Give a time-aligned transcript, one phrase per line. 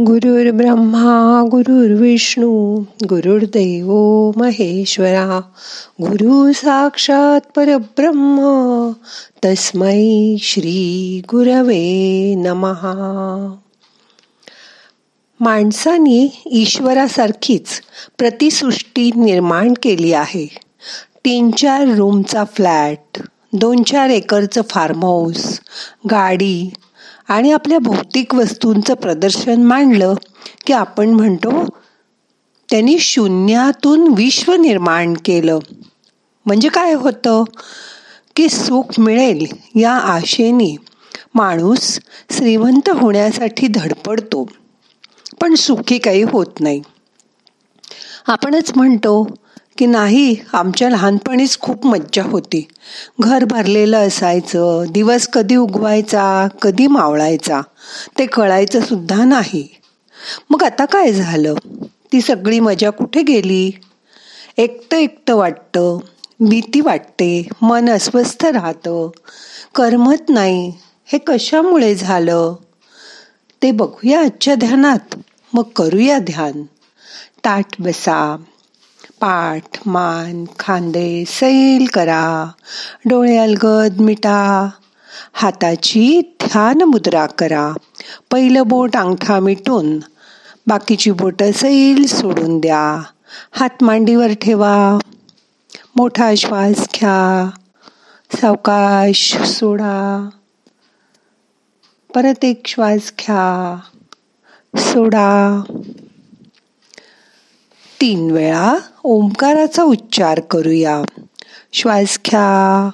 [0.00, 2.52] गुरुर् ब्रह्मा गुरुर्विष्णू
[3.08, 3.90] गुरुर्देव
[4.36, 5.40] महेश्वरा
[6.00, 8.40] गुरु साक्षात परब्रह्म
[9.44, 11.82] तस्मै श्री गुरवे
[12.34, 12.94] नमहा
[15.40, 17.80] माणसाने ईश्वरासारखीच
[18.18, 20.46] प्रतिसृष्टी निर्माण केली आहे
[21.24, 23.18] तीन चार रूमचा फ्लॅट
[23.52, 25.60] दोन चार एकरचं फार्म हाऊस
[26.10, 26.70] गाडी
[27.28, 30.14] आणि आपल्या भौतिक वस्तूंचं प्रदर्शन मांडलं
[30.66, 31.66] की आपण म्हणतो
[32.70, 35.58] त्यांनी शून्यातून विश्व निर्माण केलं.
[36.46, 37.44] म्हणजे काय होतं?
[38.36, 40.76] की सुख मिळेल या आशेने
[41.34, 42.00] माणूस
[42.30, 44.48] श्रीमंत होण्यासाठी धडपडतो.
[45.40, 46.82] पण सुखी काही होत नाही.
[48.26, 49.34] आपणच म्हणतो
[49.78, 52.68] की नाही आमच्या लहानपणीच खूप मज्जा होती.
[53.20, 57.60] घर भरलेलं असायचं दिवस कधी उगवायचा कधी मावळायचा
[58.18, 59.68] ते कळायचं सुद्धा नाही.
[60.50, 61.54] मग आता काय झालं?
[62.12, 63.70] ती सगळी मजा कुठे गेली?
[64.56, 65.98] एकटं एकटं वाटतं
[66.40, 69.10] भीती वाटते मन अस्वस्थ राहतं.
[69.74, 70.72] करमत नाही
[71.04, 72.54] हे कशामुळे झालं?
[73.62, 75.14] ते बघूया आजच्या ध्यानात.
[75.52, 76.62] मग करूया ध्यान.
[77.44, 78.36] ताट बसा.
[79.22, 82.50] पाठ मान खांदे सैल करा.
[83.04, 84.68] डोळे अलगद मिटा.
[85.32, 87.72] हाताची ध्यान मुद्रा करा.
[88.30, 89.98] पहिलं बोट अंगठा मिटून
[90.66, 93.02] बाकीची बोटं सैल सोडून द्या.
[93.52, 94.98] हात मांडीवर ठेवा.
[95.96, 97.50] मोठा श्वास घ्या.
[98.40, 100.28] सावकाश सोडा.
[102.14, 103.78] परत एक श्वास घ्या.
[104.76, 105.62] सोडा.
[108.02, 111.02] तीन वेळा ओंकाराचा उच्चार करूया.
[111.72, 112.90] श्वास घ्या.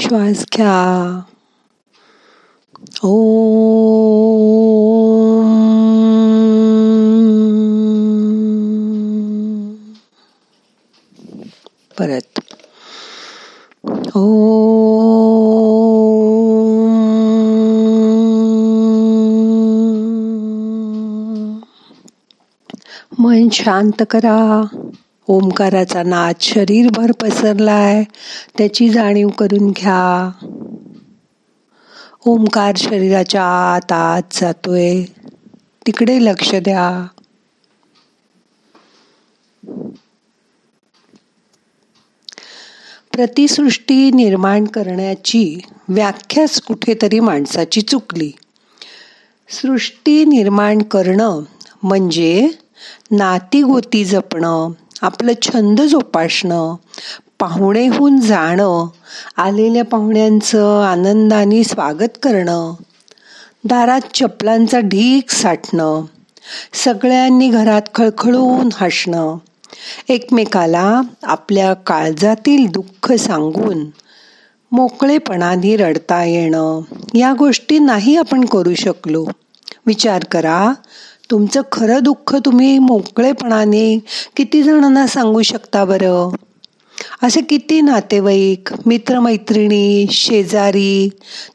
[0.00, 1.20] श्वास घ्या.
[3.02, 3.34] ओ
[11.98, 12.40] परत.
[14.16, 14.54] ओ
[23.18, 24.62] मन शांत करा.
[25.28, 28.04] ओंकाराचा नाद शरीरभर पसरलाय.
[28.58, 30.30] त्याची जाणीव करून घ्या.
[32.26, 35.02] ओंकार शरीराच्या आत आत जातोय.
[35.86, 37.06] तिकडे लक्ष द्या.
[43.14, 48.30] प्रतिसृष्टी निर्माण करण्याची व्याख्याच कुठेतरी माणसाची चुकली.
[49.48, 51.40] सृष्टी निर्माण करणं
[51.82, 52.48] म्हणजे
[53.10, 56.74] नातीगोती जपणं आपलं छंद जोपासणं
[57.38, 58.86] पाहुणेहून जाणं
[59.36, 62.74] आलेल्या पाहुण्यांचं आनंदाने स्वागत करणं
[63.64, 66.04] दारात चपलांचा ढीक साठणं
[66.72, 69.36] सगळ्यांनी घरात खळखळून हसणं
[70.08, 73.84] एकमेकाला आपल्या काळजातील दुःख सांगून
[74.72, 76.80] मोकळेपणाने रडता येणं
[77.14, 79.26] या गोष्टी नाही आपण करू शकलो.
[79.86, 80.72] विचार करा
[81.30, 83.98] तुमचं खरं दुःख तुम्ही मोकळेपणाने
[84.36, 86.34] किती जणांना सांगू शकता बरं?
[87.22, 91.08] असे किती नातेवाईक मित्रमैत्रिणी शेजारी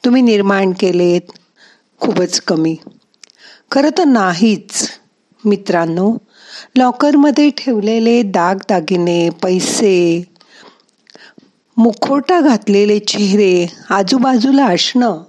[0.06, 1.22] तुम्ही निर्माण केलेत?
[2.00, 2.76] खूपच कमी.
[3.72, 4.90] खरं तर नाहीच
[5.46, 6.14] मित्रांनो.
[6.78, 10.24] लॉकरमध्ये ठेवलेले दागदागिने पैसे
[11.78, 15.24] मुखोटा घातलेले चेहरे आजूबाजूला असणं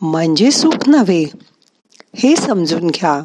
[0.00, 1.24] म्हणजे सुख नव्हे
[2.16, 3.22] हे समजून घ्या.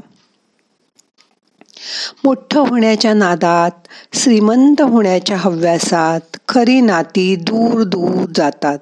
[2.24, 3.72] मोठं होण्याच्या नादात
[4.14, 8.80] श्रीमंत होण्याच्या हव्यासात खरी नाती दूर दूर जातात.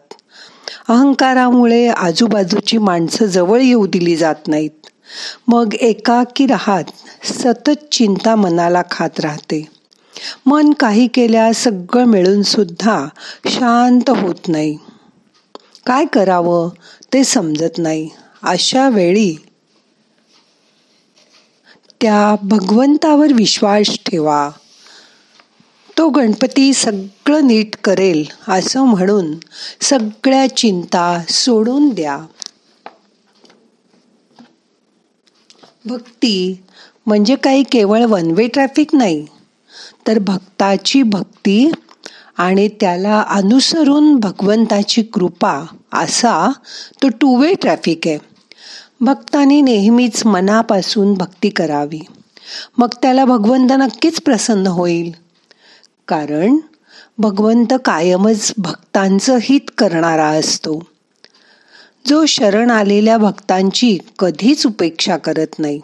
[0.89, 4.87] अहंकारामुळे आजूबाजूची माणसं जवळ येऊ दिली जात नाहीत.
[5.47, 6.83] मग एकाकी राहत
[7.25, 9.67] सतत चिंता मनाला खात राहते.
[10.45, 13.05] मन काही केल्या सगळं मिळून सुद्धा
[13.47, 14.77] शांत होत नाही.
[15.85, 16.69] काय करावं
[17.13, 18.09] ते समजत नाही.
[18.43, 19.35] अशा वेळी
[22.01, 24.49] त्या भगवंतावर विश्वास ठेवा.
[25.97, 29.33] तो गणपती सगळं नीट करेल असं म्हणून
[29.81, 32.17] सगळ्या चिंता सोडून द्या.
[35.85, 36.63] भक्ती
[37.05, 39.25] म्हणजे काही केवळ वन वे ट्रॅफिक नाही
[40.07, 41.71] तर भक्ताची भक्ती
[42.37, 46.51] आणि त्याला अनुसरून भगवंताची कृपा असा
[47.03, 48.17] तो टू वे ट्रॅफिक आहे.
[49.01, 52.01] भक्ताने नेहमीच मनापासून भक्ती करावी.
[52.77, 55.11] मग त्याला भगवंत नक्कीच प्रसन्न होईल.
[56.07, 56.57] कारण
[57.17, 60.83] भगवंत कायमच भक्तांचं हित करणारा असतो.
[62.07, 65.81] जो शरण आलेल्या भक्तांची कधीच उपेक्षा करत नाही.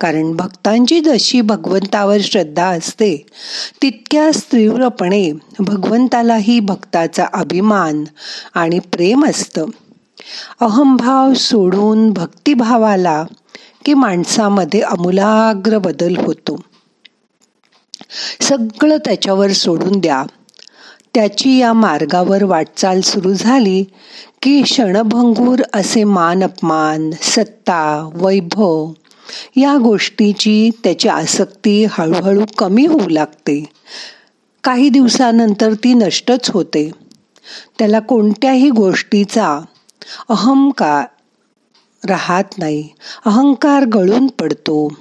[0.00, 3.26] कारण भक्तांची जशी भगवंतावर श्रद्धा असते
[3.82, 8.04] तितक्याच तीव्रपणे भगवंतालाही भक्ताचा अभिमान
[8.54, 9.66] आणि प्रेम असतं.
[10.60, 13.24] अहंभाव सोडून भक्तिभावाला
[13.84, 16.60] की माणसामध्ये अमूलाग्र बदल होतो.
[18.40, 20.22] सगळं त्याच्यावर सोडून द्या.
[21.14, 23.84] त्याची या मार्गावर वाटचाल सुरू झाली
[24.42, 28.92] की क्षणभंगूर असे मान अपमान सत्ता वैभव
[29.56, 33.64] या गोष्टीची त्याची आसक्ती हळूहळू कमी होऊ लागते.
[34.64, 36.90] काही दिवसानंतर ती नष्टच होते.
[37.78, 39.60] त्याला कोणत्याही गोष्टीचा
[40.28, 41.04] अहंकार
[42.08, 42.88] राहत नाही.
[43.26, 44.92] अहंकार गळून पडतो.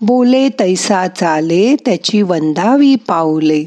[0.00, 3.64] बोले तैसा चाले त्याची वंदावी पावले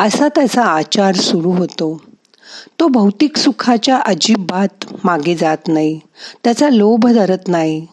[0.00, 2.02] असा त्याचा आचार सुरू होतो.
[2.80, 6.00] तो भौतिक सुखाच्या अजिबात मागे जात नाही.
[6.44, 7.86] त्याचा लोभ धरत नाही.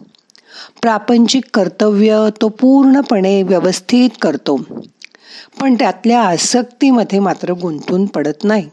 [0.81, 4.57] प्रापंचिक कर्तव्य तो पूर्णपणे व्यवस्थित करतो.
[5.61, 8.69] पण त्यातल्या आसक्तीमध्ये मात्र गुंतून पडत नाही.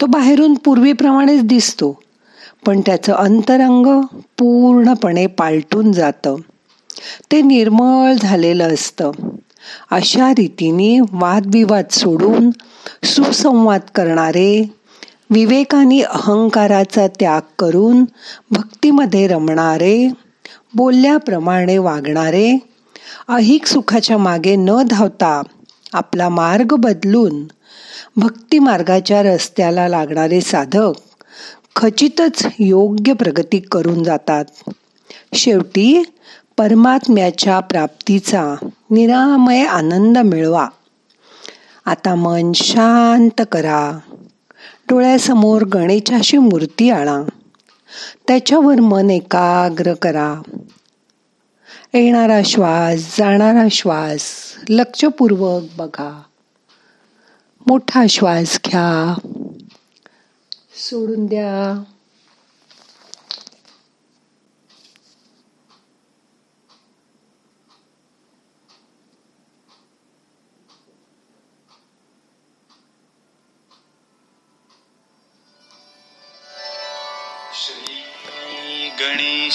[0.00, 2.02] तो बाहेरून पूर्वीप्रमाणेच दिसतो
[2.66, 4.00] पण त्याचं अंतरंग
[4.38, 6.36] पूर्णपणे पालटून जातं.
[7.32, 9.10] ते निर्मळ झालेलं असतं.
[9.90, 12.50] अशा रीतीने वादविवाद सोडून
[13.04, 14.74] सुसंवाद करणारे
[15.30, 18.04] विवेकाने अहंकाराचा त्याग करून
[18.50, 20.08] भक्तीमध्ये रमणारे
[20.74, 22.58] बोलल्याप्रमाणे वागणारे
[23.28, 25.42] अहिक सुखाच्या मागे न धावता
[25.92, 27.44] आपला मार्ग बदलून
[28.16, 30.92] भक्ती मार्गाच्या रस्त्याला लागणारे साधक
[31.76, 34.44] खचितच योग्य प्रगती करून जातात.
[35.34, 36.02] शेवटी
[36.60, 38.54] परमात्म्याच्या प्राप्तीचा
[38.90, 40.68] निरामय आनंद मिळवा.
[41.84, 43.98] आता मन शांत करा.
[44.88, 47.22] डोळ्यासमोर गणेशाची मूर्ती आणा.
[48.26, 50.42] त्याच्यावर मन एकाग्र करा.
[51.94, 54.22] येणारा श्वास जाणारा श्वास
[54.68, 56.22] लक्षपूर्वक बघा.
[57.66, 59.18] मोठा श्वास घ्या.
[60.74, 61.82] सोडून द्या.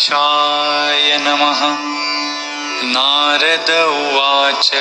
[0.10, 1.78] व्यासाय नमः।
[2.84, 4.72] नारद उवाच।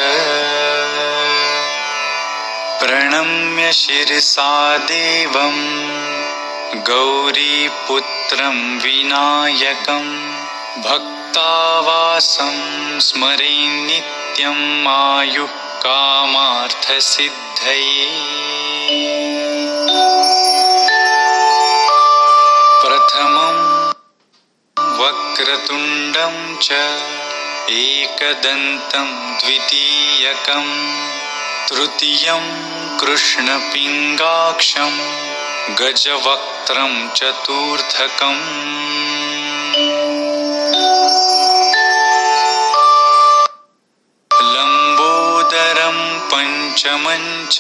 [2.83, 10.35] प्रणम्य शिरसा देवम् गौरीपुत्रं विनायकं।
[10.83, 18.64] भक्तावासं स्मरे नित्यम् आयुः कामार्थसिद्धये।
[25.05, 26.73] वक्रतुण्डं च
[27.71, 29.09] एकदन्तं
[29.39, 30.69] द्वितीयकं
[31.69, 32.47] तृतीयं
[33.01, 34.95] कृष्णपिङ्गाक्षं
[35.81, 38.41] गजवक्त्रं चतुर्थकम्।
[44.55, 47.59] लम्बोदरं पञ्चमं च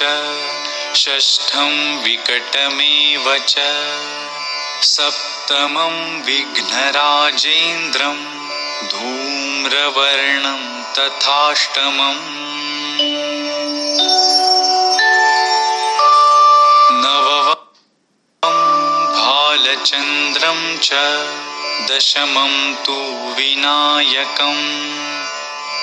[0.96, 1.72] षष्ठं
[2.04, 3.58] विकटमेव च
[5.44, 8.16] उत्तमं विघ्नराजेन्द्रं
[8.88, 10.62] धूम्रवर्णं
[10.94, 12.20] तथाष्टमम्।
[17.02, 17.60] नवमं
[19.16, 20.92] भालचन्द्रं च
[21.90, 22.96] दशमं तु
[23.36, 24.64] विनायकम्।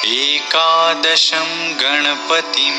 [0.05, 2.77] एकादशं गणपतिं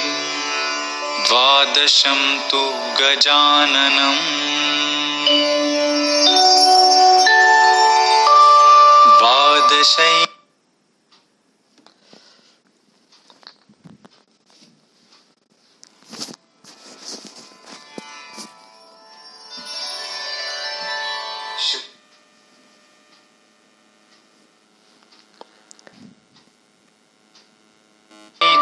[1.29, 2.63] द्वादशं तु
[3.01, 4.82] गजाननम्।
[9.73, 10.25] द्वादशै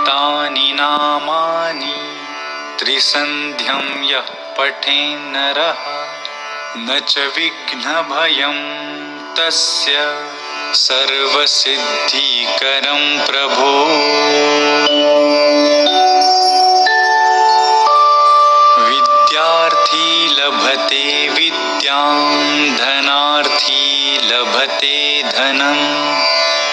[0.06, 1.96] तानि नामानि
[2.78, 5.82] त्रिसन्ध्यं यः पठेन्नरः
[6.86, 8.60] न च विघ्नभयं
[9.36, 9.96] तस्य
[10.74, 13.86] सर्वसिद्धिकरं प्रभो।
[18.84, 26.18] विद्यार्थी लभते विद्यां धनार्थी लभते धनं।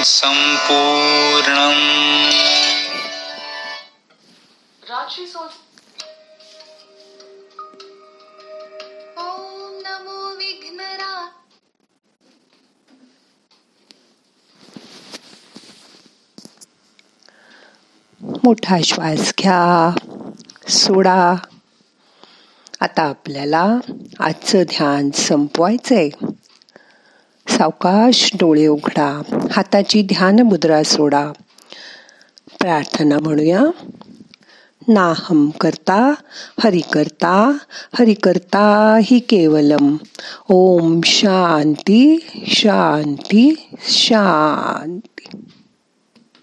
[0.03, 1.99] सम्पूर्णम्
[18.43, 19.93] मोठा श्वास घ्या
[20.69, 21.35] सोडा.
[22.81, 23.77] आता आपल्याला
[24.19, 26.09] आजचं ध्यान संपवायचंय.
[27.47, 29.21] सावकाश डोळे उघडा
[29.51, 31.31] हाताची ध्यान मुद्रा सोडा.
[32.59, 33.61] प्रार्थना म्हणूया.
[34.87, 36.13] नाहम करता
[36.63, 37.57] हरि करता
[37.99, 39.97] हरि करता हि केवलम.
[40.49, 45.08] ओम शांती शांती शांती.